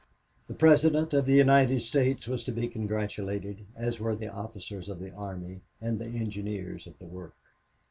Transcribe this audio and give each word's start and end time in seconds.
The 0.47 0.55
President 0.55 1.13
of 1.13 1.27
the 1.27 1.35
United 1.35 1.79
States 1.83 2.25
was 2.25 2.43
to 2.45 2.51
be 2.51 2.67
congratulated, 2.67 3.67
as 3.75 3.99
were 3.99 4.15
the 4.15 4.29
officers 4.33 4.89
of 4.89 4.97
the 4.99 5.11
army, 5.11 5.61
and 5.79 5.99
the 5.99 6.05
engineers 6.07 6.87
of 6.87 6.97
the 6.97 7.05
work. 7.05 7.35